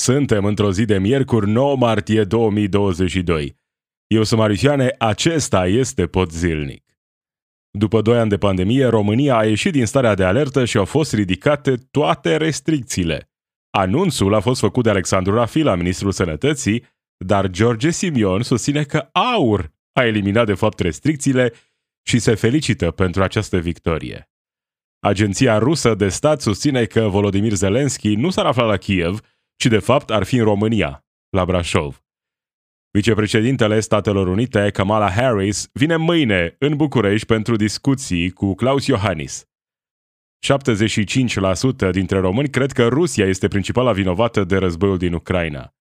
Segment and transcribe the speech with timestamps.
[0.00, 3.56] Suntem într-o zi de miercuri 9 martie 2022.
[4.06, 6.84] Eu sunt Marisioane, acesta este Pod Zilnic.
[7.70, 11.12] După 2 ani de pandemie, România a ieșit din starea de alertă și au fost
[11.12, 13.30] ridicate toate restricțiile.
[13.70, 16.84] Anunțul a fost făcut de Alexandru Rafila, ministrul sănătății,
[17.24, 21.52] dar George Simion susține că AUR a eliminat de fapt restricțiile
[22.06, 24.30] și se felicită pentru această victorie.
[24.98, 29.20] Agenția rusă de stat susține că Volodymyr Zelensky nu s-ar afla la Kiev,
[29.60, 32.04] ci de fapt ar fi în România, la Brașov.
[32.90, 39.44] Vicepreședintele Statelor Unite, Kamala Harris, vine mâine în București pentru discuții cu Klaus Iohannis.
[41.88, 45.74] 75% dintre români cred că Rusia este principala vinovată de războiul din Ucraina.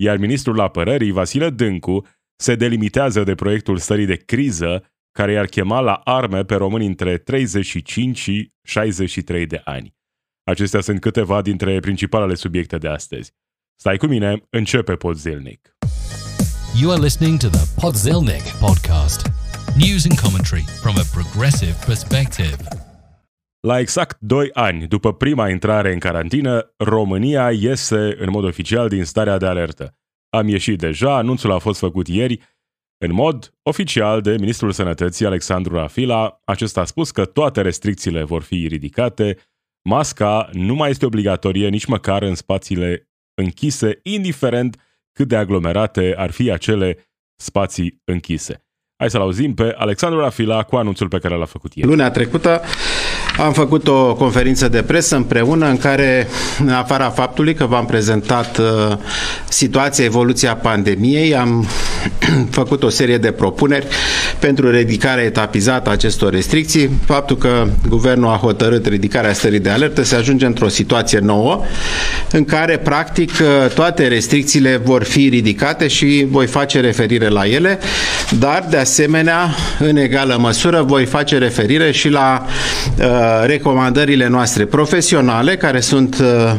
[0.00, 5.80] Iar ministrul apărării, Vasile Dâncu, se delimitează de proiectul stării de criză care i-ar chema
[5.80, 10.00] la arme pe români între 35 și 63 de ani.
[10.44, 13.32] Acestea sunt câteva dintre principalele subiecte de astăzi.
[13.80, 15.76] Stai cu mine, începe Podzilnic.
[16.80, 19.30] You are listening to the Podzilnic podcast.
[19.76, 22.56] News and commentary from a progressive perspective.
[23.60, 29.04] La exact 2 ani după prima intrare în carantină, România iese în mod oficial din
[29.04, 29.94] starea de alertă.
[30.30, 32.40] Am ieșit deja, anunțul a fost făcut ieri,
[32.98, 36.40] în mod oficial de Ministrul Sănătății Alexandru Rafila.
[36.44, 39.36] Acesta a spus că toate restricțiile vor fi ridicate,
[39.82, 44.76] masca nu mai este obligatorie nici măcar în spațiile închise, indiferent
[45.12, 46.98] cât de aglomerate ar fi acele
[47.36, 48.64] spații închise.
[48.96, 51.88] Hai să-l auzim pe Alexandru Rafila cu anunțul pe care l-a făcut el.
[51.88, 52.60] Luna trecută
[53.38, 58.58] am făcut o conferință de presă împreună în care, în afara faptului că v-am prezentat
[58.58, 58.96] uh,
[59.48, 61.66] situația, evoluția pandemiei, am
[62.58, 63.86] făcut o serie de propuneri
[64.42, 66.90] pentru ridicarea etapizată a acestor restricții.
[67.06, 71.60] Faptul că guvernul a hotărât ridicarea stării de alertă se ajunge într-o situație nouă
[72.30, 77.78] în care, practic, uh, toate restricțiile vor fi ridicate și voi face referire la ele,
[78.38, 82.46] dar, de asemenea, în egală măsură, voi face referire și la
[82.98, 83.04] uh,
[83.44, 86.54] recomandările noastre profesionale care sunt uh,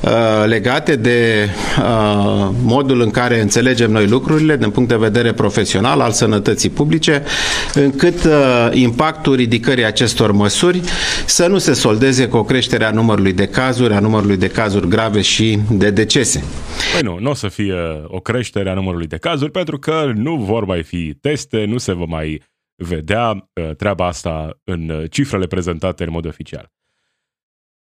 [0.00, 0.10] uh,
[0.46, 6.10] legate de uh, modul în care înțelegem noi lucrurile din punct de vedere profesional al
[6.10, 7.21] sănătății publice,
[7.74, 8.28] încât
[8.72, 10.80] impactul ridicării acestor măsuri
[11.26, 14.88] să nu se soldeze cu o creștere a numărului de cazuri, a numărului de cazuri
[14.88, 16.44] grave și de decese.
[16.92, 17.74] Păi nu, nu o să fie
[18.06, 21.92] o creștere a numărului de cazuri pentru că nu vor mai fi teste, nu se
[21.92, 22.42] va mai
[22.82, 26.72] vedea uh, treaba asta în uh, cifrele prezentate în mod oficial.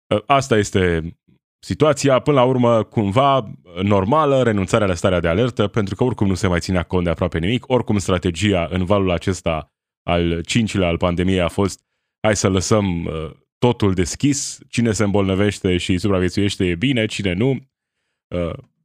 [0.06, 1.14] Uh, asta este
[1.64, 3.52] situația, până la urmă, cumva
[3.82, 7.10] normală, renunțarea la starea de alertă, pentru că oricum nu se mai ținea cont de
[7.10, 11.80] aproape nimic, oricum strategia în valul acesta al cincilea al pandemiei a fost
[12.26, 13.10] hai să lăsăm
[13.58, 17.58] totul deschis, cine se îmbolnăvește și supraviețuiește e bine, cine nu,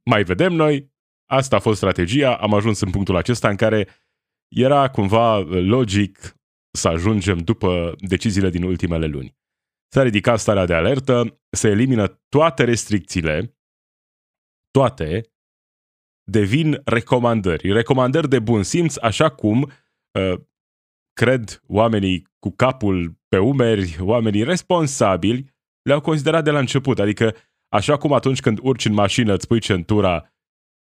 [0.04, 0.96] mai vedem noi.
[1.30, 3.88] Asta a fost strategia, am ajuns în punctul acesta în care
[4.48, 6.36] era cumva logic
[6.70, 9.36] să ajungem după deciziile din ultimele luni.
[9.88, 13.58] S-a ridicat starea de alertă, se elimină toate restricțiile,
[14.70, 15.32] toate
[16.30, 17.72] devin recomandări.
[17.72, 20.40] Recomandări de bun simț, așa cum uh,
[21.12, 26.98] cred oamenii cu capul pe umeri, oamenii responsabili, le-au considerat de la început.
[26.98, 27.34] Adică,
[27.68, 30.32] așa cum atunci când urci în mașină îți pui centura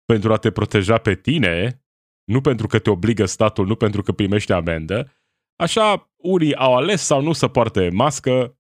[0.05, 1.83] pentru a te proteja pe tine,
[2.25, 5.13] nu pentru că te obligă statul, nu pentru că primești amendă.
[5.57, 8.58] Așa, unii au ales sau nu să poarte mască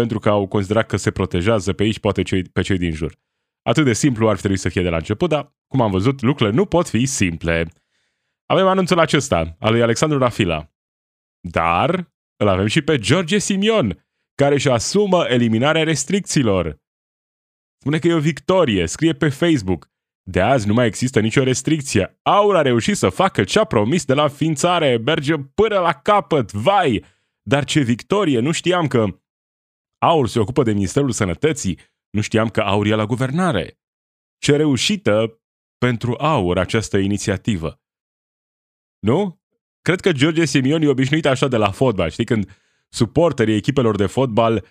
[0.00, 3.18] pentru că au considerat că se protejează pe aici, poate cei, pe cei din jur.
[3.62, 6.56] Atât de simplu ar trebui să fie de la început, dar, cum am văzut, lucrurile
[6.56, 7.68] nu pot fi simple.
[8.46, 10.70] Avem anunțul acesta al lui Alexandru Rafila.
[11.40, 16.82] Dar îl avem și pe George Simion, care își asumă eliminarea restricțiilor.
[17.78, 19.90] Spune că e o victorie, scrie pe Facebook.
[20.22, 22.18] De azi nu mai există nicio restricție.
[22.22, 24.96] Aur a reușit să facă ce a promis de la înființare.
[25.04, 26.52] Merge până la capăt.
[26.52, 27.04] Vai!
[27.42, 28.38] Dar ce victorie!
[28.38, 29.20] Nu știam că
[29.98, 31.78] Aur se ocupă de Ministerul Sănătății.
[32.10, 33.78] Nu știam că Aur e la guvernare.
[34.38, 35.40] Ce reușită
[35.78, 37.80] pentru Aur această inițiativă.
[38.98, 39.40] Nu?
[39.82, 42.10] Cred că George Simion e obișnuit așa de la fotbal.
[42.10, 42.50] Știi, când
[42.88, 44.64] suporterii echipelor de fotbal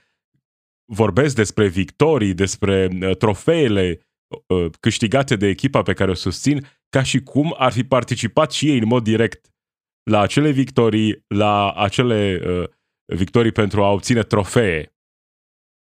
[0.86, 4.00] vorbesc despre victorii, despre uh, trofeele
[4.48, 8.70] Uh, câștigate de echipa pe care o susțin, ca și cum ar fi participat și
[8.70, 9.50] ei în mod direct
[10.04, 12.70] la acele victorii, la acele uh,
[13.06, 14.95] victorii pentru a obține trofee.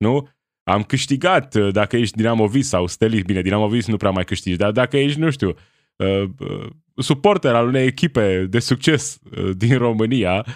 [0.04, 0.28] Nu?
[0.62, 4.70] Am câștigat, uh, dacă ești Dinamovis sau Stelis, bine, Dinamovis nu prea mai câștigi, dar
[4.70, 5.54] dacă ești, nu știu,
[5.96, 6.66] uh, uh,
[6.96, 10.46] suporter al unei echipe de succes uh, din România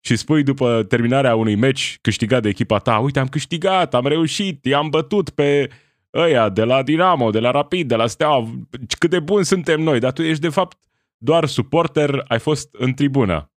[0.00, 4.64] și spui după terminarea unui meci câștigat de echipa ta, uite, am câștigat, am reușit,
[4.64, 5.76] i-am bătut pe uh,
[6.16, 8.50] ăia de la Dinamo, de la Rapid, de la Steaua,
[8.98, 10.78] cât de buni suntem noi, dar tu ești de fapt
[11.16, 13.50] doar suporter, ai fost în tribună.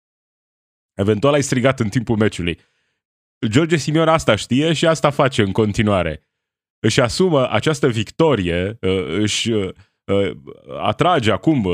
[0.94, 2.60] Eventual ai strigat în timpul meciului.
[3.48, 6.24] George Simion asta știe și asta face în continuare.
[6.80, 10.32] Își asumă această victorie, uh, își uh, uh,
[10.80, 11.68] atrage acum,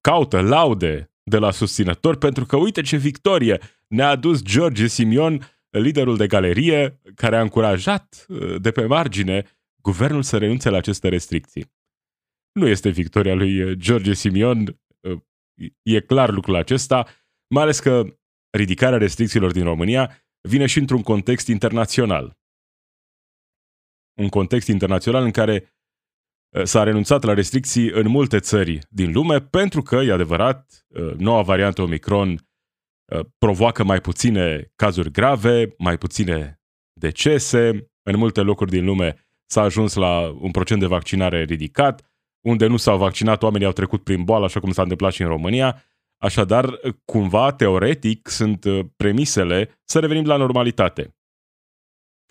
[0.00, 5.40] caută laude de la susținători pentru că uite ce victorie ne-a adus George Simion,
[5.70, 8.26] liderul de galerie, care a încurajat
[8.60, 9.46] de pe margine
[9.82, 11.72] guvernul să renunțe la aceste restricții.
[12.52, 14.80] Nu este victoria lui George Simion,
[15.82, 17.06] e clar lucrul acesta,
[17.54, 18.04] mai ales că
[18.50, 22.36] ridicarea restricțiilor din România vine și într-un context internațional.
[24.20, 25.74] Un context internațional în care
[26.56, 31.14] uh, s-a renunțat la restricții în multe țări din lume pentru că, e adevărat, uh,
[31.16, 36.60] noua variantă Omicron uh, provoacă mai puține cazuri grave, mai puține
[36.92, 37.90] decese.
[38.02, 42.12] În multe locuri din lume s-a ajuns la un procent de vaccinare ridicat.
[42.40, 45.28] Unde nu s-au vaccinat, oamenii au trecut prin boală, așa cum s-a întâmplat și în
[45.28, 45.82] România.
[46.22, 51.16] Așadar, cumva, teoretic, sunt uh, premisele să revenim la normalitate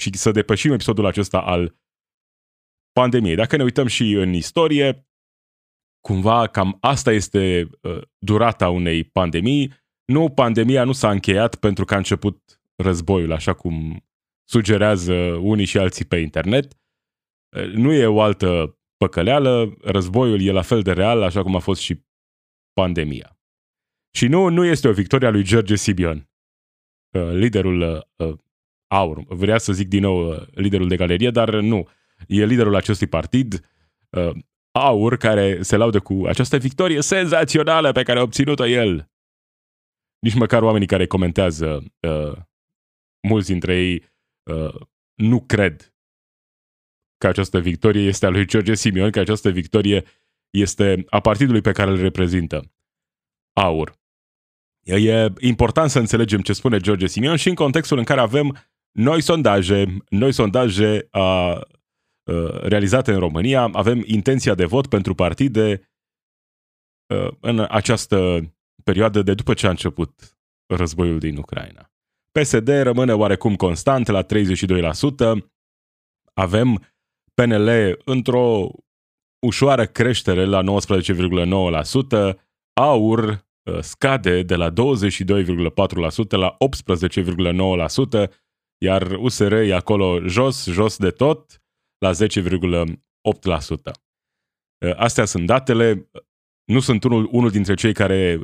[0.01, 1.75] și să depășim episodul acesta al
[2.91, 3.35] pandemiei.
[3.35, 5.07] Dacă ne uităm și în istorie,
[6.07, 9.73] cumva cam asta este uh, durata unei pandemii.
[10.05, 14.05] Nu, pandemia nu s-a încheiat pentru că a început războiul, așa cum
[14.49, 16.77] sugerează unii și alții pe internet.
[17.57, 21.59] Uh, nu e o altă păcăleală, războiul e la fel de real, așa cum a
[21.59, 22.05] fost și
[22.73, 23.40] pandemia.
[24.11, 26.29] Și nu, nu este o victorie a lui George Sibion,
[27.09, 28.37] uh, liderul uh, uh,
[28.87, 29.23] aur.
[29.27, 31.87] Vrea să zic din nou liderul de galerie, dar nu.
[32.27, 33.65] E liderul acestui partid,
[34.71, 39.11] aur, care se laudă cu această victorie senzațională pe care a obținut-o el.
[40.19, 41.83] Nici măcar oamenii care comentează,
[43.27, 44.05] mulți dintre ei
[45.15, 45.93] nu cred
[47.17, 50.03] că această victorie este a lui George Simion, că această victorie
[50.49, 52.71] este a partidului pe care îl reprezintă.
[53.53, 53.99] Aur.
[54.83, 58.57] E important să înțelegem ce spune George Simion și în contextul în care avem
[58.91, 61.63] noi sondaje, noi sondaje a, a,
[62.61, 65.91] realizate în România, avem intenția de vot pentru partide
[67.07, 68.39] a, în această
[68.83, 70.37] perioadă de după ce a început
[70.73, 71.91] războiul din Ucraina.
[72.31, 74.27] PSD rămâne oarecum constant la 32%,
[76.33, 76.83] avem
[77.33, 78.69] PNL într-o
[79.45, 82.39] ușoară creștere la 19,9%,
[82.73, 84.75] AUR Uh, scade de la 22,4%
[86.29, 86.57] la
[88.25, 88.31] 18,9%,
[88.83, 91.61] iar USR e acolo jos, jos de tot,
[91.97, 93.91] la 10,8%.
[94.85, 96.09] Uh, astea sunt datele.
[96.65, 98.39] Nu sunt unul, unul dintre cei care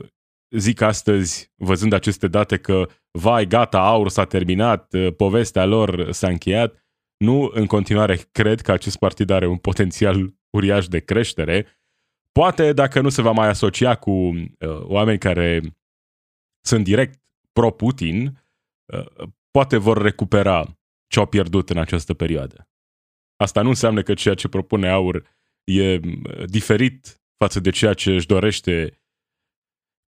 [0.56, 6.28] zic astăzi, văzând aceste date, că vai, gata, aur s-a terminat, uh, povestea lor s-a
[6.28, 6.86] încheiat.
[7.18, 11.68] Nu, în continuare, cred că acest partid are un potențial uriaș de creștere
[12.38, 14.50] Poate dacă nu se va mai asocia cu uh,
[14.82, 15.62] oameni care
[16.66, 18.44] sunt direct pro-Putin,
[18.94, 22.70] uh, poate vor recupera ce au pierdut în această perioadă.
[23.36, 25.16] Asta nu înseamnă că ceea ce propune Aur
[25.64, 26.00] e uh,
[26.46, 29.02] diferit față de ceea ce își dorește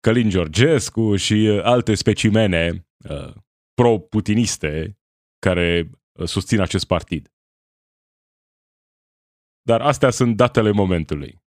[0.00, 3.34] Călin Georgescu și uh, alte specimene uh,
[3.74, 4.98] pro-putiniste
[5.38, 7.32] care uh, susțin acest partid.
[9.62, 11.46] Dar astea sunt datele momentului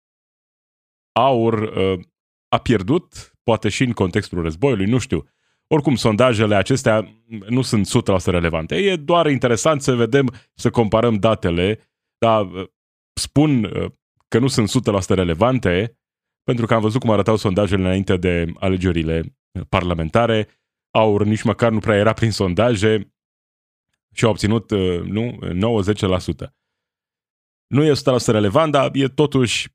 [1.15, 2.00] aur uh,
[2.48, 5.27] a pierdut, poate și în contextul războiului, nu știu.
[5.67, 7.07] Oricum, sondajele acestea
[7.50, 7.88] nu sunt
[8.22, 8.75] 100% relevante.
[8.75, 11.79] E doar interesant să vedem, să comparăm datele,
[12.17, 12.67] dar uh,
[13.13, 13.91] spun uh,
[14.27, 16.00] că nu sunt 100% relevante,
[16.43, 19.38] pentru că am văzut cum arătau sondajele înainte de alegerile
[19.69, 20.48] parlamentare.
[20.91, 23.13] Aur nici măcar nu prea era prin sondaje
[24.13, 24.72] și a obținut
[25.03, 25.39] nu,
[26.48, 26.50] 90%.
[27.67, 29.75] Nu e 100% relevant, dar e totuși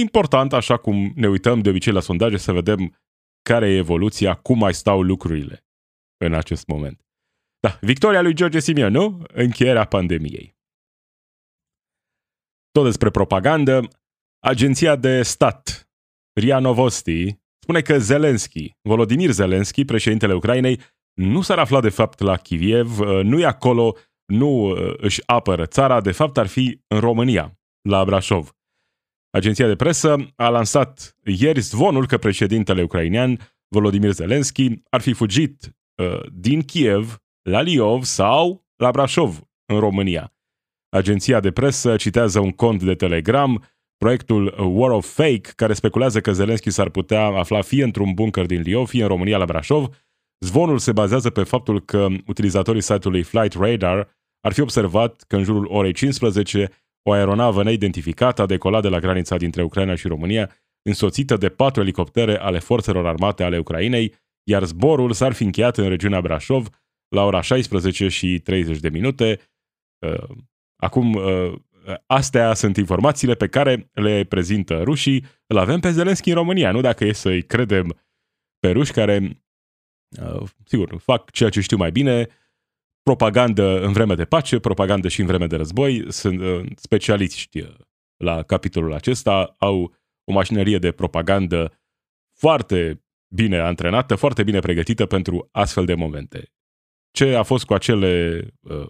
[0.00, 2.96] important, așa cum ne uităm de obicei la sondaje, să vedem
[3.42, 5.64] care e evoluția, cum mai stau lucrurile
[6.24, 7.06] în acest moment.
[7.60, 9.22] Da, victoria lui George Simion, nu?
[9.32, 10.56] Încheierea pandemiei.
[12.70, 13.88] Tot despre propagandă,
[14.38, 15.88] agenția de stat,
[16.40, 20.80] RIA Novosti, spune că Zelensky, Volodymyr Zelensky, președintele Ucrainei,
[21.14, 26.12] nu s-ar afla de fapt la Kiev, nu e acolo, nu își apără țara, de
[26.12, 27.58] fapt ar fi în România,
[27.88, 28.52] la Brașov.
[29.34, 33.38] Agenția de presă a lansat ieri zvonul că președintele ucrainean
[33.68, 40.34] Volodymyr Zelensky ar fi fugit uh, din Kiev la Liov sau la Brașov, în România.
[40.88, 43.64] Agenția de presă citează un cont de Telegram,
[43.96, 48.60] proiectul War of Fake, care speculează că Zelensky s-ar putea afla fie într-un bunker din
[48.60, 49.88] Liov, fie în România la Brașov.
[50.38, 54.08] Zvonul se bazează pe faptul că utilizatorii site-ului Flight Radar
[54.40, 56.70] ar fi observat că în jurul orei 15
[57.08, 60.50] o aeronavă neidentificată a decolat de la granița dintre Ucraina și România,
[60.82, 65.88] însoțită de patru elicoptere ale forțelor armate ale Ucrainei, iar zborul s-ar fi încheiat în
[65.88, 66.68] regiunea Brașov
[67.08, 69.40] la ora 16 și 30 de minute.
[70.06, 70.36] Uh,
[70.76, 71.54] acum, uh,
[72.06, 75.24] astea sunt informațiile pe care le prezintă rușii.
[75.46, 77.96] Îl avem pe Zelenski în România, nu dacă e să-i credem
[78.58, 79.42] pe ruși care,
[80.22, 82.28] uh, sigur, fac ceea ce știu mai bine,
[83.04, 86.12] propagandă în vreme de pace, propagandă și în vreme de război.
[86.12, 86.40] Sunt
[86.78, 87.66] specialiști
[88.16, 89.94] la capitolul acesta, au
[90.24, 91.72] o mașinărie de propagandă
[92.38, 96.52] foarte bine antrenată, foarte bine pregătită pentru astfel de momente.
[97.10, 98.86] Ce a fost cu acele uh,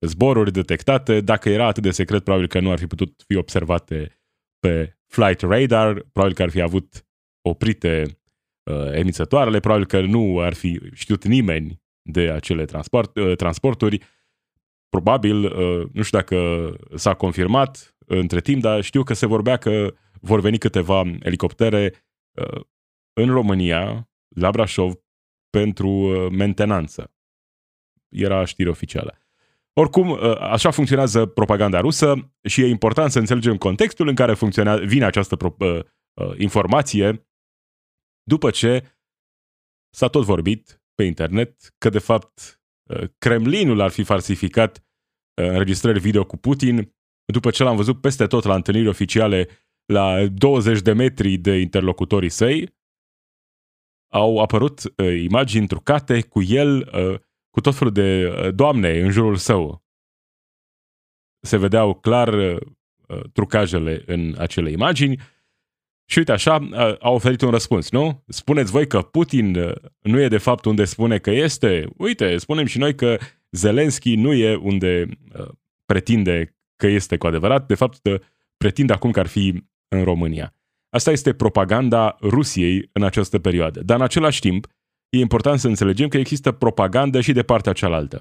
[0.00, 4.20] zboruri detectate, dacă era atât de secret, probabil că nu ar fi putut fi observate
[4.58, 7.06] pe flight radar, probabil că ar fi avut
[7.48, 8.20] oprite
[8.70, 14.02] uh, emițătoarele, probabil că nu ar fi știut nimeni de acele transport, uh, transporturi.
[14.88, 19.94] Probabil, uh, nu știu dacă s-a confirmat între timp, dar știu că se vorbea că
[20.20, 21.92] vor veni câteva elicoptere
[22.32, 22.60] uh,
[23.12, 24.92] în România, la Brașov,
[25.50, 27.12] pentru uh, mentenanță.
[28.08, 29.18] Era știre oficială.
[29.72, 34.84] Oricum, uh, așa funcționează propaganda rusă și e important să înțelegem contextul în care funcționează,
[34.84, 35.80] vine această pro, uh,
[36.14, 37.28] uh, informație
[38.22, 38.98] după ce
[39.90, 46.00] s-a tot vorbit pe internet că, de fapt, uh, Kremlinul ar fi falsificat uh, înregistrări
[46.00, 46.92] video cu Putin
[47.32, 49.48] după ce l-am văzut peste tot la întâlniri oficiale
[49.92, 52.76] la 20 de metri de interlocutorii săi,
[54.12, 59.10] au apărut uh, imagini trucate cu el, uh, cu tot felul de uh, doamne în
[59.10, 59.84] jurul său.
[61.40, 62.60] Se vedeau clar uh,
[63.08, 65.20] uh trucajele în acele imagini
[66.10, 68.24] și uite așa uh, a oferit un răspuns, nu?
[68.28, 71.88] Spuneți voi că Putin uh, nu e de fapt unde spune că este?
[71.96, 73.18] Uite, spunem și noi că
[73.50, 75.48] Zelenski nu e unde uh,
[75.84, 78.20] pretinde că este cu adevărat, de fapt uh,
[78.56, 80.54] pretinde acum că ar fi în România.
[80.90, 83.82] Asta este propaganda Rusiei în această perioadă.
[83.82, 84.66] Dar în același timp,
[85.08, 88.20] e important să înțelegem că există propagandă și de partea cealaltă.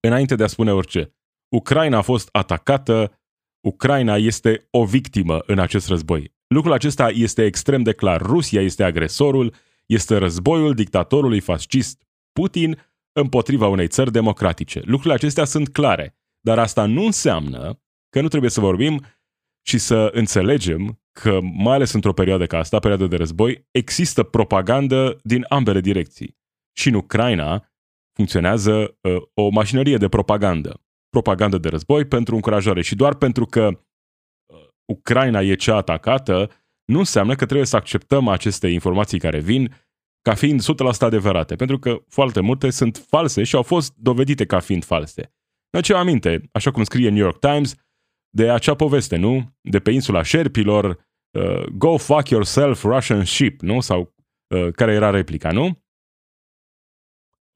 [0.00, 1.14] Înainte de a spune orice,
[1.48, 3.18] Ucraina a fost atacată,
[3.66, 6.33] Ucraina este o victimă în acest război.
[6.46, 8.20] Lucrul acesta este extrem de clar.
[8.20, 9.54] Rusia este agresorul,
[9.86, 12.78] este războiul dictatorului fascist Putin
[13.12, 14.78] împotriva unei țări democratice.
[14.78, 19.04] Lucrurile acestea sunt clare, dar asta nu înseamnă că nu trebuie să vorbim
[19.66, 25.18] și să înțelegem că, mai ales într-o perioadă ca asta, perioadă de război, există propagandă
[25.22, 26.38] din ambele direcții.
[26.76, 27.72] Și în Ucraina
[28.16, 30.82] funcționează uh, o mașinărie de propagandă.
[31.08, 32.82] Propagandă de război pentru încurajare.
[32.82, 33.78] Și doar pentru că uh,
[34.84, 36.50] Ucraina e cea atacată,
[36.84, 39.74] nu înseamnă că trebuie să acceptăm aceste informații care vin
[40.22, 40.64] ca fiind 100%
[40.98, 45.34] adevărate, pentru că foarte multe sunt false și au fost dovedite ca fiind false.
[45.70, 47.74] Ne ce aminte, așa cum scrie New York Times,
[48.30, 49.56] de acea poveste, nu?
[49.60, 53.80] De pe insula șerpilor, uh, Go fuck yourself Russian ship, nu?
[53.80, 54.14] Sau
[54.54, 55.82] uh, care era replica, nu?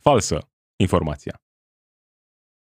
[0.03, 1.43] Falsă informația.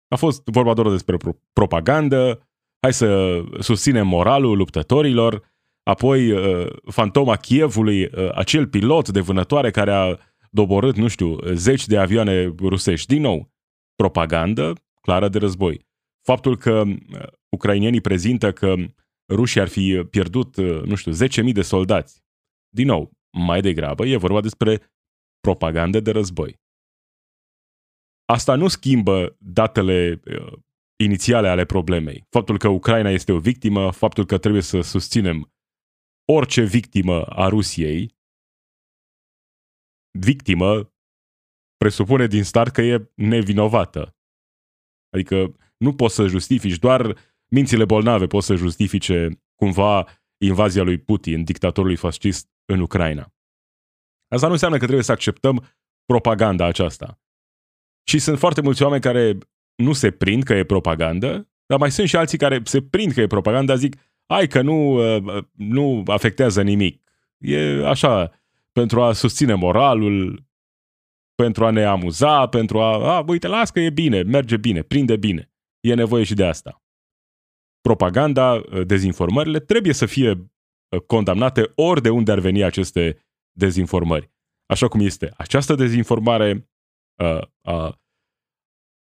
[0.07, 2.47] A fost vorba doar despre pro- propagandă,
[2.83, 5.51] hai să susținem moralul luptătorilor,
[5.83, 10.17] apoi uh, fantoma Chievului, uh, acel pilot de vânătoare care a
[10.51, 13.07] doborât, nu știu, zeci de avioane rusești.
[13.07, 13.51] Din nou,
[13.95, 15.85] propagandă clară de război.
[16.21, 18.75] Faptul că uh, ucrainienii prezintă că
[19.29, 21.11] rușii ar fi pierdut, uh, nu știu,
[21.45, 22.23] 10.000 de soldați.
[22.69, 24.81] Din nou, mai degrabă e vorba despre
[25.39, 26.61] propagandă de război.
[28.25, 30.53] Asta nu schimbă datele uh,
[30.95, 32.25] inițiale ale problemei.
[32.29, 35.53] Faptul că Ucraina este o victimă, faptul că trebuie să susținem
[36.25, 38.15] orice victimă a Rusiei,
[40.19, 40.93] victimă
[41.77, 44.15] presupune din start că e nevinovată.
[45.09, 47.17] Adică nu poți să justifici, doar
[47.51, 50.07] mințile bolnave pot să justifice cumva
[50.45, 53.33] invazia lui Putin, dictatorului fascist în Ucraina.
[54.27, 55.65] Asta nu înseamnă că trebuie să acceptăm
[56.05, 57.19] propaganda aceasta.
[58.07, 59.37] Și sunt foarte mulți oameni care
[59.75, 63.21] nu se prind că e propagandă, dar mai sunt și alții care se prind că
[63.21, 67.01] e propagandă, dar zic, ai că nu, uh, nu afectează nimic.
[67.37, 68.31] E așa,
[68.71, 70.45] pentru a susține moralul,
[71.35, 75.17] pentru a ne amuza, pentru a, a uite, las că e bine, merge bine, prinde
[75.17, 75.51] bine.
[75.79, 76.83] E nevoie și de asta.
[77.81, 84.31] Propaganda, uh, dezinformările trebuie să fie uh, condamnate ori de unde ar veni aceste dezinformări.
[84.65, 86.69] Așa cum este această dezinformare
[87.15, 88.02] a, uh, a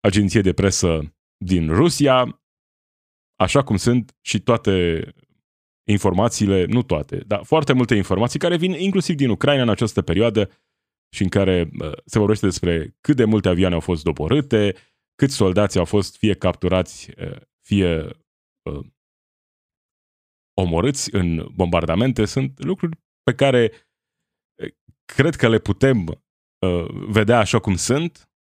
[0.08, 2.42] agenției de presă din Rusia,
[3.36, 5.06] așa cum sunt și toate
[5.90, 10.50] informațiile, nu toate, dar foarte multe informații care vin inclusiv din Ucraina în această perioadă
[11.16, 11.70] și în care
[12.06, 14.76] se vorbește despre cât de multe avioane au fost doborâte,
[15.16, 17.12] câți soldați au fost fie capturați,
[17.68, 18.10] fie
[20.62, 23.72] omorâți în bombardamente, sunt lucruri pe care
[25.06, 26.24] cred că le putem
[27.10, 28.32] vedea așa cum sunt,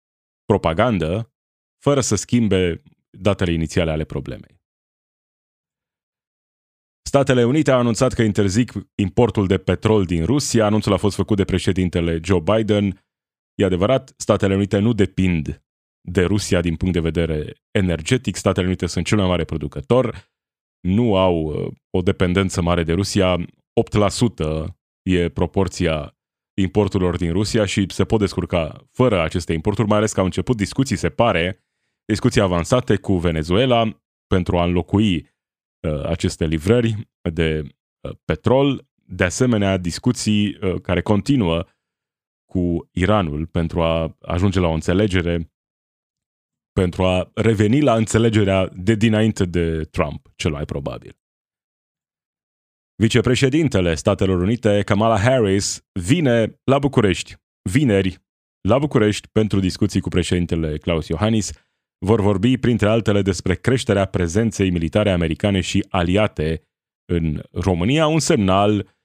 [0.45, 1.33] propagandă,
[1.77, 4.55] fără să schimbe datele inițiale ale problemei.
[7.07, 10.65] Statele Unite au anunțat că interzic importul de petrol din Rusia.
[10.65, 13.05] Anunțul a fost făcut de președintele Joe Biden.
[13.55, 15.63] E adevărat, Statele Unite nu depind
[16.01, 18.35] de Rusia din punct de vedere energetic.
[18.35, 20.29] Statele Unite sunt cel mai mare producător,
[20.79, 23.37] nu au uh, o dependență mare de Rusia.
[23.37, 23.45] 8%
[25.01, 26.17] e proporția
[26.61, 30.57] importurilor din Rusia și se pot descurca fără aceste importuri, mai ales că au început
[30.57, 31.66] discuții, se pare,
[32.07, 38.85] discuții avansate cu Venezuela pentru a înlocui uh, aceste livrări de uh, petrol.
[39.09, 41.65] De asemenea, discuții uh, care continuă
[42.45, 45.51] cu Iranul pentru a ajunge la o înțelegere,
[46.71, 51.17] pentru a reveni la înțelegerea de dinainte de Trump, cel mai probabil.
[52.95, 57.35] Vicepreședintele Statelor Unite, Kamala Harris, vine la București,
[57.71, 58.17] vineri,
[58.61, 61.66] la București pentru discuții cu președintele Klaus Iohannis.
[61.99, 66.61] Vor vorbi, printre altele, despre creșterea prezenței militare americane și aliate
[67.05, 68.95] în România, un semnal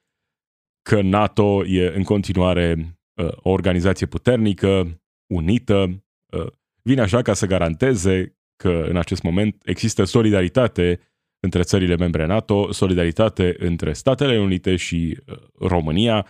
[0.89, 5.01] că NATO e în continuare uh, o organizație puternică,
[5.33, 6.03] unită,
[6.37, 6.47] uh,
[6.81, 10.99] vine așa ca să garanteze că în acest moment există solidaritate
[11.39, 16.27] între țările membre NATO, solidaritate între Statele Unite și uh, România,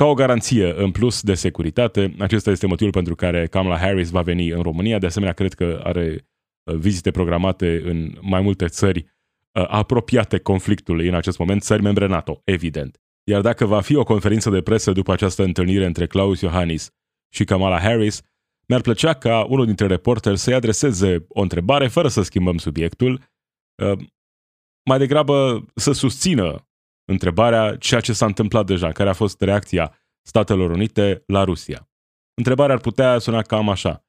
[0.00, 2.14] ca o garanție în plus de securitate.
[2.18, 4.98] Acesta este motivul pentru care Kamala Harris va veni în România.
[4.98, 6.28] De asemenea, cred că are
[6.64, 12.06] uh, vizite programate în mai multe țări uh, apropiate conflictului în acest moment, țări membre
[12.06, 13.00] NATO, evident.
[13.30, 16.90] Iar dacă va fi o conferință de presă după această întâlnire între Klaus Iohannis
[17.34, 18.22] și Kamala Harris,
[18.68, 23.20] mi-ar plăcea ca unul dintre reporteri să-i adreseze o întrebare fără să schimbăm subiectul,
[24.88, 26.65] mai degrabă să susțină
[27.06, 31.88] întrebarea ceea ce s-a întâmplat deja, care a fost reacția Statelor Unite la Rusia.
[32.34, 34.04] Întrebarea ar putea suna cam așa.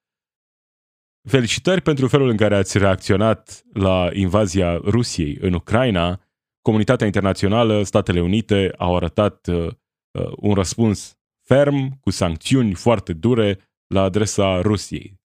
[1.30, 6.22] Felicitări pentru felul în care ați reacționat la invazia Rusiei în Ucraina.
[6.62, 11.18] Comunitatea internațională, Statele Unite au arătat uh, uh un răspuns
[11.48, 15.22] ferm, cu sancțiuni foarte dure la adresa Rusiei.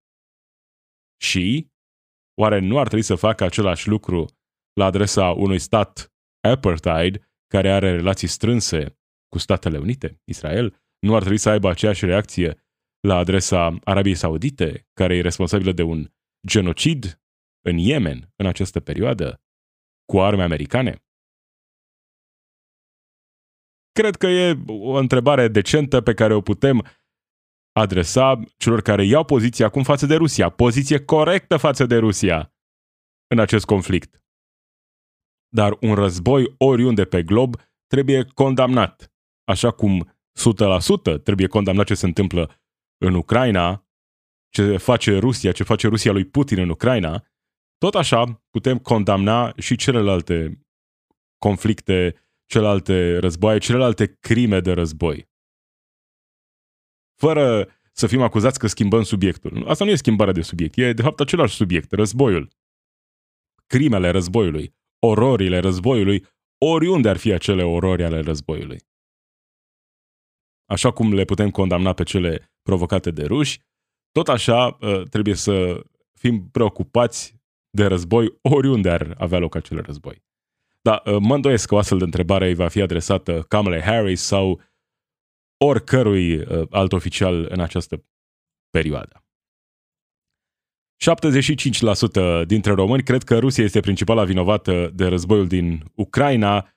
[1.21, 1.71] Și
[2.41, 4.27] oare nu ar trebui să facă același lucru
[4.73, 6.13] la adresa unui stat
[6.49, 12.05] apartheid care are relații strânse cu Statele Unite, Israel, nu ar trebui să aibă aceeași
[12.05, 12.63] reacție
[13.01, 16.11] la adresa Arabiei Saudite, care e responsabilă de un
[16.47, 17.21] genocid
[17.61, 19.43] în Yemen în această perioadă,
[20.05, 21.05] cu arme americane?
[23.93, 26.87] Cred că e o întrebare decentă pe care o putem
[27.73, 32.55] adresa celor care iau poziție acum față de Rusia, poziție corectă față de Rusia
[33.27, 34.22] în acest conflict.
[35.55, 39.13] Dar un război oriunde pe glob trebuie condamnat.
[39.45, 40.17] Așa cum
[41.19, 42.61] 100% trebuie condamnat ce se întâmplă
[42.99, 43.87] în Ucraina,
[44.49, 47.27] ce face Rusia, ce face Rusia lui Putin în Ucraina,
[47.79, 50.67] tot așa putem condamna și celelalte
[51.39, 52.15] conflicte,
[52.47, 55.31] celelalte războaie, celelalte crime de război.
[57.21, 59.69] Fără să fim acuzați că schimbăm subiectul.
[59.69, 62.49] Asta nu e schimbarea de subiect, e de fapt același subiect, războiul.
[63.67, 64.75] Crimele războiului
[65.07, 66.27] ororile războiului,
[66.65, 68.79] oriunde ar fi acele orori ale războiului.
[70.65, 73.61] Așa cum le putem condamna pe cele provocate de ruși,
[74.13, 75.85] tot așa ă, trebuie să
[76.19, 77.37] fim preocupați
[77.71, 80.25] de război oriunde ar avea loc acele război.
[80.81, 84.23] Da, ă, mă îndoiesc că o astfel de întrebare îi va fi adresată Kamala Harris
[84.23, 84.61] sau
[85.65, 88.05] oricărui ă, alt oficial în această
[88.71, 89.22] perioadă.
[91.03, 96.75] 75% dintre români cred că Rusia este principala vinovată de războiul din Ucraina.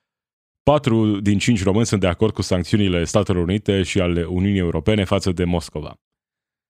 [0.62, 5.04] 4 din 5 români sunt de acord cu sancțiunile Statelor Unite și ale Uniunii Europene
[5.04, 6.00] față de Moscova.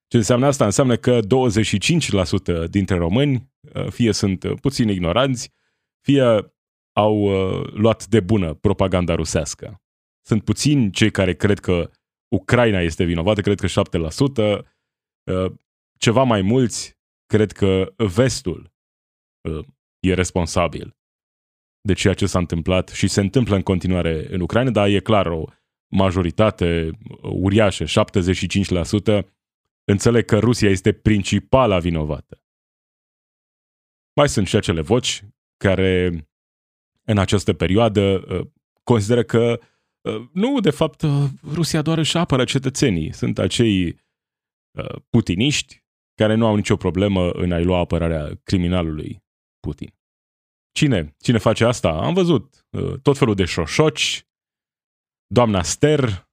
[0.09, 0.65] Ce înseamnă asta?
[0.65, 1.21] Înseamnă că
[2.67, 5.53] 25% dintre români uh, fie sunt puțin ignoranți,
[6.01, 6.55] fie
[6.93, 9.83] au uh, luat de bună propaganda rusească.
[10.27, 11.91] Sunt puțini cei care cred că
[12.29, 14.65] Ucraina este vinovată, cred că 7%,
[15.25, 15.53] uh,
[15.99, 16.96] ceva mai mulți
[17.27, 18.73] cred că vestul
[19.49, 19.67] uh,
[20.01, 20.97] e responsabil
[21.81, 25.27] de ceea ce s-a întâmplat și se întâmplă în continuare în Ucraina, dar e clar
[25.27, 25.45] o
[25.87, 26.91] majoritate
[27.23, 29.27] uriașă, 75%,
[29.85, 32.43] înțeleg că Rusia este principala vinovată.
[34.17, 35.25] Mai sunt și acele voci
[35.57, 36.27] care
[37.03, 38.47] în această perioadă uh,
[38.83, 39.61] consideră că
[40.01, 41.03] uh, nu, de fapt,
[41.53, 43.13] Rusia doar își apără cetățenii.
[43.13, 44.05] Sunt acei
[45.11, 45.86] putiniști
[46.17, 49.25] care nu au nicio problemă în a-i lua apărarea criminalului
[49.61, 49.95] Putin.
[50.73, 51.15] Cine?
[51.19, 51.91] Cine face asta?
[51.91, 54.27] Am văzut uh, tot felul de șoșoci,
[55.27, 56.29] doamna Ster,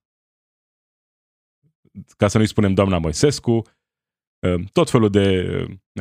[2.17, 5.46] ca să nu-i spunem doamna Moisescu, uh, tot felul de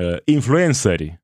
[0.00, 1.22] uh, influenceri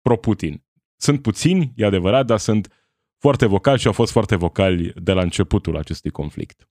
[0.00, 0.64] pro-Putin.
[0.96, 5.22] Sunt puțini, e adevărat, dar sunt foarte vocali și au fost foarte vocali de la
[5.22, 6.68] începutul acestui conflict.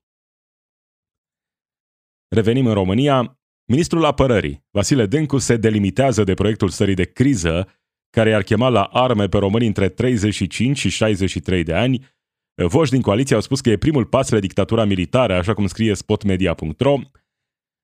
[2.28, 3.39] Revenim în România.
[3.70, 7.68] Ministrul Apărării, Vasile Dâncu, se delimitează de proiectul stării de criză
[8.10, 12.06] care i-ar chema la arme pe români între 35 și 63 de ani.
[12.54, 15.94] Voci din coaliție au spus că e primul pas la dictatura militară, așa cum scrie
[15.94, 16.98] spotmedia.ro.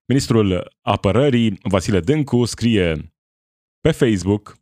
[0.07, 3.15] Ministrul Apărării, Vasile Dâncu, scrie
[3.81, 4.57] pe Facebook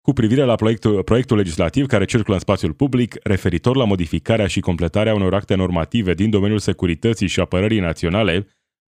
[0.00, 4.60] cu privire la proiectul, proiectul legislativ care circulă în spațiul public referitor la modificarea și
[4.60, 8.46] completarea unor acte normative din domeniul securității și apărării naționale,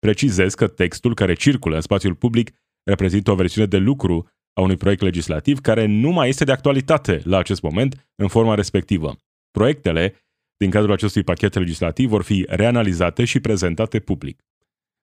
[0.06, 2.52] precizez că textul care circulă în spațiul public
[2.84, 7.22] reprezintă o versiune de lucru a unui proiect legislativ care nu mai este de actualitate
[7.24, 9.16] la acest moment în forma respectivă.
[9.52, 10.16] Proiectele
[10.58, 14.44] din cadrul acestui pachet legislativ vor fi reanalizate și prezentate public.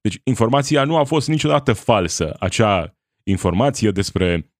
[0.01, 4.53] Deci informația nu a fost niciodată falsă, acea informație despre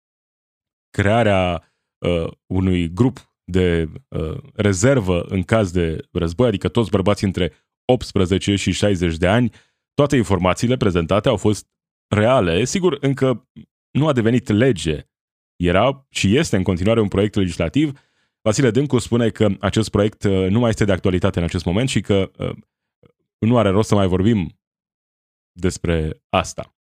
[0.91, 7.53] crearea uh, unui grup de uh, rezervă în caz de război, adică toți bărbații între
[7.85, 9.53] 18 și 60 de ani,
[9.95, 11.67] toate informațiile prezentate au fost
[12.15, 12.65] reale.
[12.65, 13.49] Sigur, încă
[13.91, 15.07] nu a devenit lege.
[15.57, 18.01] Era și este în continuare un proiect legislativ.
[18.41, 21.89] Vasile Dâncu spune că acest proiect uh, nu mai este de actualitate în acest moment
[21.89, 22.57] și că uh,
[23.39, 24.61] nu are rost să mai vorbim
[25.53, 26.77] despre asta.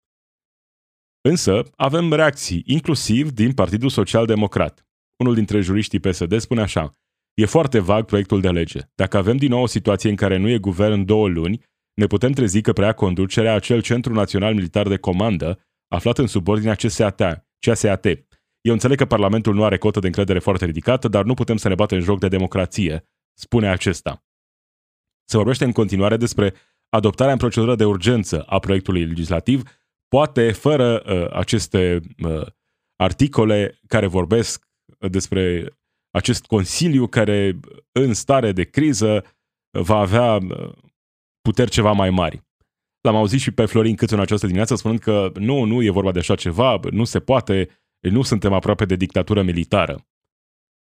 [1.21, 4.87] Însă avem reacții, inclusiv din Partidul Social Democrat.
[5.17, 6.91] Unul dintre juriștii PSD spune așa,
[7.35, 8.81] e foarte vag proiectul de lege.
[8.95, 11.65] Dacă avem din nou o situație în care nu e guvern în două luni,
[11.97, 16.75] ne putem trezi că prea conducerea acel Centru Național Militar de Comandă, aflat în subordinea
[16.75, 17.23] CSAT.
[17.59, 18.05] CSAT.
[18.61, 21.69] Eu înțeleg că Parlamentul nu are cotă de încredere foarte ridicată, dar nu putem să
[21.69, 24.25] ne batem în joc de democrație, spune acesta.
[25.29, 26.55] Se vorbește în continuare despre
[26.89, 29.63] adoptarea în procedură de urgență a proiectului legislativ,
[30.09, 32.47] poate fără uh, aceste uh,
[32.97, 34.69] articole care vorbesc
[35.11, 35.73] despre
[36.11, 37.61] acest consiliu care
[37.93, 39.25] în stare de criză
[39.71, 40.73] va avea uh,
[41.47, 42.45] puteri ceva mai mari.
[43.01, 46.13] L-am auzit și pe Florin Câțu în această dimineață spunând că nu, nu e vorba
[46.13, 47.69] de așa ceva, nu se poate,
[48.01, 50.07] nu suntem aproape de dictatură militară.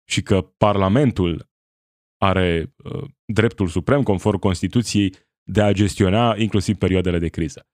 [0.09, 1.51] Și că Parlamentul
[2.17, 7.67] are uh, dreptul suprem, conform Constituției, de a gestiona inclusiv perioadele de criză.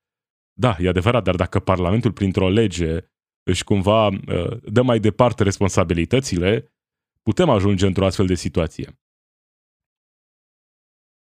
[0.53, 2.99] Da, e adevărat, dar dacă Parlamentul, printr-o lege,
[3.43, 6.73] își cumva uh, dă mai departe responsabilitățile,
[7.23, 9.01] putem ajunge într-o astfel de situație.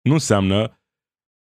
[0.01, 0.79] Nu înseamnă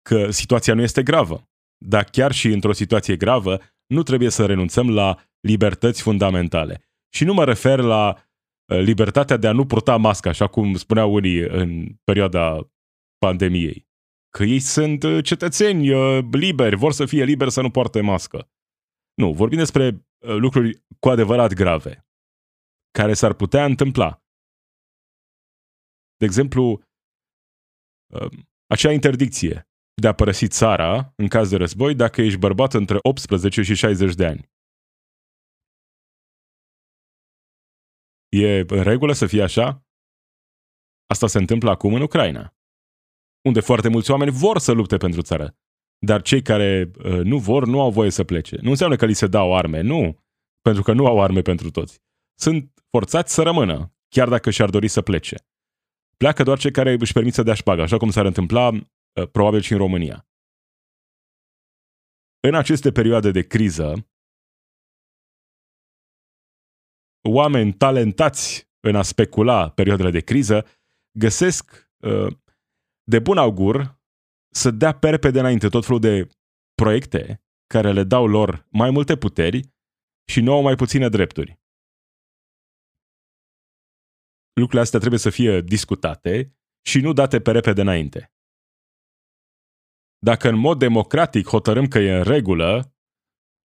[0.03, 1.49] că situația nu este gravă.
[1.85, 6.85] Dar chiar și într-o situație gravă, nu trebuie să renunțăm la libertăți fundamentale.
[7.15, 11.15] Și nu mă refer la uh, libertatea de a nu purta mască, așa cum spuneau
[11.15, 12.71] unii în perioada
[13.19, 13.89] pandemiei.
[14.37, 18.51] Că ei sunt uh, cetățeni uh, liberi, vor să fie liberi să nu poarte mască.
[19.15, 22.07] Nu, vorbim despre lucruri cu adevărat grave,
[22.91, 24.23] care s-ar putea întâmpla.
[26.17, 26.83] De exemplu,
[28.67, 29.69] acea interdicție
[30.01, 34.15] de a părăsi țara în caz de război dacă ești bărbat între 18 și 60
[34.15, 34.51] de ani.
[38.29, 39.85] E în regulă să fie așa?
[41.07, 42.55] Asta se întâmplă acum în Ucraina,
[43.43, 45.57] unde foarte mulți oameni vor să lupte pentru țară,
[45.99, 48.57] dar cei care uh, nu vor nu au voie să plece.
[48.61, 50.19] Nu înseamnă că li se dau arme, nu,
[50.61, 52.01] pentru că nu au arme pentru toți.
[52.39, 55.37] Sunt forțați să rămână, chiar dacă și-ar dori să plece.
[56.17, 58.81] Pleacă doar cei care își permit să dea șpagă, așa cum s-ar întâmpla Uh,
[59.33, 60.27] probabil și în România.
[62.40, 64.11] În aceste perioade de criză,
[67.29, 70.66] oameni talentați în a specula perioadele de criză
[71.18, 72.37] găsesc uh,
[73.03, 73.99] de bun augur
[74.55, 76.29] să dea perpede înainte tot felul de
[76.75, 79.75] proiecte care le dau lor mai multe puteri
[80.31, 81.61] și nouă mai puține drepturi.
[84.53, 88.30] Lucrurile astea trebuie să fie discutate și nu date pe repede înainte.
[90.22, 92.94] Dacă în mod democratic hotărâm că e în regulă,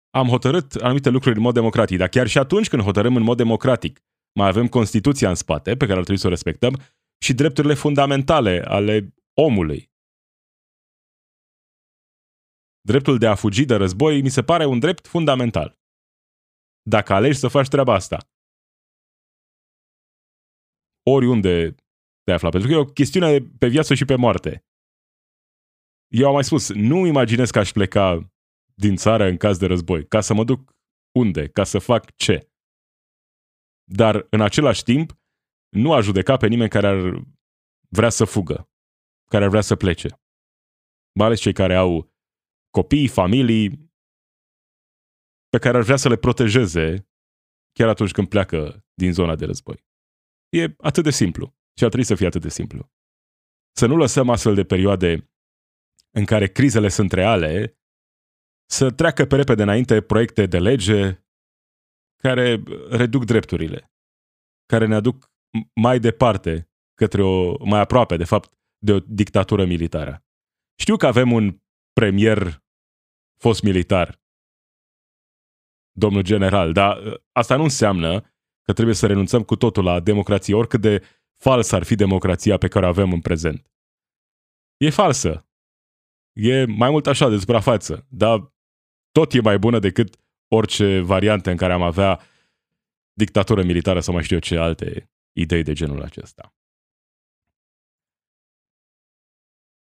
[0.10, 3.38] am hotărât anumite lucruri în mod democratic, dar chiar și atunci când hotărâm în mod
[3.38, 4.00] democratic,
[4.40, 6.80] mai avem Constituția în spate, pe care ar trebui să o respectăm,
[7.24, 9.92] și drepturile fundamentale ale omului.
[12.82, 15.80] Dreptul de a fugi de război mi se pare un drept fundamental.
[16.82, 18.18] Dacă alegi să faci treaba asta.
[21.06, 21.76] Oriunde
[22.24, 24.66] te afla, pentru că e o chestiune pe viață și pe moarte.
[26.16, 28.32] Eu am mai spus, nu imaginez că aș pleca
[28.74, 30.76] din țară în caz de război, ca să mă duc
[31.20, 32.52] unde, ca să fac ce.
[33.84, 35.12] Dar în același timp,
[35.70, 37.24] nu a judecat pe nimeni care ar
[37.90, 38.70] vrea să fugă,
[39.30, 40.08] care ar vrea să plece.
[41.16, 42.14] Mai ales cei care au
[42.70, 43.92] copii, familii,
[45.50, 47.08] pe care ar vrea să le protejeze
[47.72, 49.86] chiar atunci când pleacă din zona de război.
[50.50, 51.46] E atât de simplu
[51.78, 52.92] și ar trebui să fie atât de simplu.
[53.76, 55.33] Să nu lăsăm astfel de perioade
[56.16, 57.78] în care crizele sunt reale,
[58.70, 61.26] să treacă pe repede înainte proiecte de lege
[62.16, 63.92] care reduc drepturile,
[64.66, 65.32] care ne aduc
[65.76, 70.26] mai departe către o, mai aproape, de fapt, de o dictatură militară.
[70.80, 71.62] Știu că avem un
[71.94, 72.64] premier
[73.40, 74.22] fost militar,
[75.92, 78.22] domnul general, dar asta nu înseamnă
[78.62, 81.06] că trebuie să renunțăm cu totul la democrație, oricât de
[81.42, 83.72] fals ar fi democrația pe care o avem în prezent.
[84.78, 85.48] E falsă.
[86.34, 88.54] E mai mult așa de suprafață, dar
[89.12, 90.16] tot e mai bună decât
[90.48, 92.20] orice variante în care am avea
[93.14, 96.54] dictatură militară sau mai știu eu ce alte idei de genul acesta.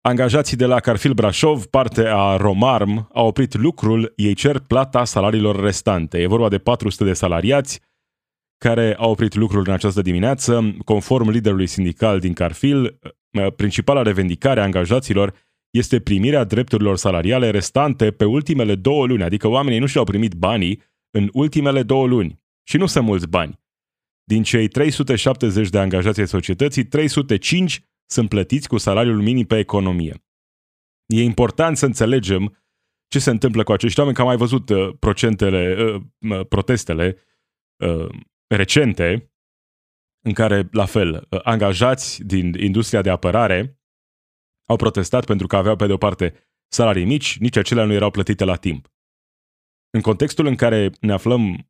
[0.01, 5.61] Angajații de la Carfil Brașov, parte a Romarm, au oprit lucrul, ei cer plata salariilor
[5.61, 6.21] restante.
[6.21, 7.81] E vorba de 400 de salariați
[8.59, 10.77] care au oprit lucrul în această dimineață.
[10.85, 12.99] Conform liderului sindical din Carfil,
[13.57, 15.44] principala revendicare a angajaților
[15.75, 20.83] este primirea drepturilor salariale restante pe ultimele două luni, adică oamenii nu și-au primit banii
[21.11, 22.43] în ultimele două luni.
[22.69, 23.61] Și nu sunt mulți bani.
[24.25, 30.25] Din cei 370 de angajați ai societății, 305 sunt plătiți cu salariul minim pe economie.
[31.07, 32.57] E important să înțelegem
[33.09, 35.77] ce se întâmplă cu acești oameni, că am mai văzut uh, procentele,
[36.19, 37.17] uh, protestele
[37.85, 38.09] uh,
[38.47, 39.33] recente,
[40.25, 43.79] în care, la fel, uh, angajați din industria de apărare
[44.67, 46.35] au protestat pentru că aveau, pe de o parte,
[46.69, 48.93] salarii mici, nici acelea nu erau plătite la timp.
[49.91, 51.69] În contextul în care ne aflăm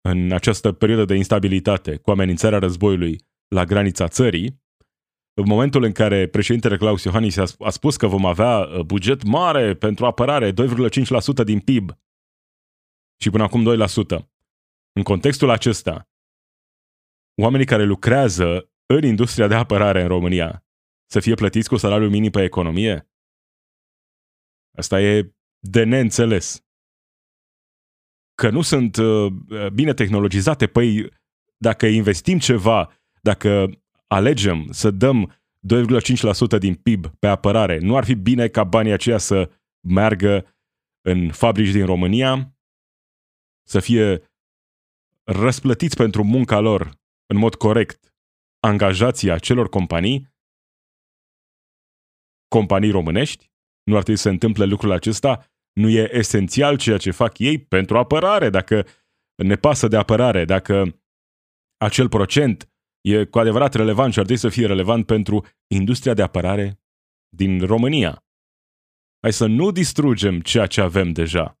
[0.00, 4.60] în această perioadă de instabilitate, cu amenințarea războiului la granița țării,
[5.34, 9.74] în momentul în care președintele Claus Iohannis a spus că vom avea uh, buget mare
[9.74, 11.90] pentru apărare, 2,5% din PIB
[13.22, 13.86] și până acum
[14.18, 14.26] 2%.
[14.92, 16.08] În contextul acesta,
[17.42, 20.64] oamenii care lucrează în industria de apărare în România
[21.12, 23.08] să fie plătiți cu salariul minim pe economie?
[24.76, 26.64] Asta e de neînțeles.
[28.34, 29.32] Că nu sunt uh,
[29.72, 31.08] bine tehnologizate, păi
[31.56, 33.70] dacă investim ceva, dacă
[34.06, 35.32] alegem să dăm
[36.54, 39.50] 2,5% din PIB pe apărare, nu ar fi bine ca banii aceia să
[39.88, 40.56] meargă
[41.00, 42.56] în fabrici din România,
[43.68, 44.32] să fie
[45.24, 48.14] răsplătiți pentru munca lor în mod corect
[48.60, 50.31] angajații acelor companii,
[52.56, 53.50] companii românești,
[53.82, 55.32] nu ar trebui să se întâmple lucrul acesta,
[55.72, 58.86] nu e esențial ceea ce fac ei pentru apărare, dacă
[59.42, 61.02] ne pasă de apărare, dacă
[61.76, 66.22] acel procent e cu adevărat relevant și ar trebui să fie relevant pentru industria de
[66.22, 66.80] apărare
[67.36, 68.24] din România.
[69.22, 71.58] Hai să nu distrugem ceea ce avem deja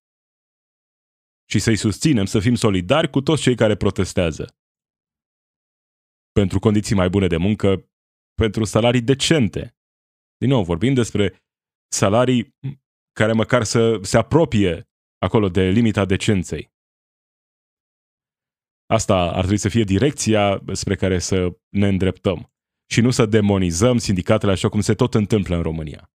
[1.50, 4.56] și să-i susținem să fim solidari cu toți cei care protestează.
[6.32, 7.90] Pentru condiții mai bune de muncă,
[8.34, 9.76] pentru salarii decente.
[10.42, 11.42] Din nou, vorbim despre
[11.92, 12.56] salarii
[13.12, 16.72] care măcar să se apropie acolo de limita decenței.
[18.86, 22.52] Asta ar trebui să fie direcția spre care să ne îndreptăm
[22.90, 26.12] și nu să demonizăm sindicatele așa cum se tot întâmplă în România.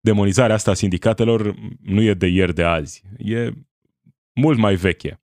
[0.00, 3.50] Demonizarea asta a sindicatelor nu e de ieri de azi, e
[4.40, 5.22] mult mai veche.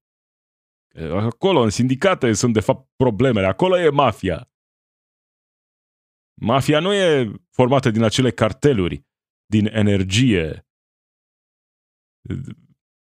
[1.11, 3.47] Acolo, în sindicate, sunt de fapt problemele.
[3.47, 4.52] Acolo e mafia.
[6.41, 9.05] Mafia nu e formată din acele carteluri,
[9.45, 10.65] din energie,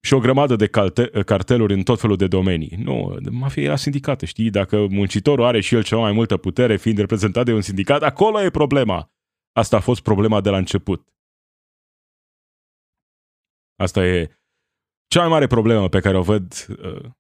[0.05, 2.77] și o grămadă de calte, carteluri în tot felul de domenii.
[2.77, 4.51] Nu, mafia e la sindicate, știi?
[4.51, 8.41] Dacă muncitorul are și el ceva mai multă putere fiind reprezentat de un sindicat, acolo
[8.41, 9.11] e problema.
[9.53, 11.09] Asta a fost problema de la început.
[13.77, 14.39] Asta e
[15.07, 17.11] cea mai mare problemă pe care o văd uh,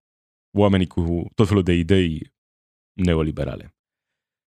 [0.58, 2.32] oamenii cu tot felul de idei
[2.92, 3.74] neoliberale.